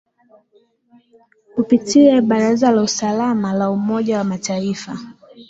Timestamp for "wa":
4.17-4.23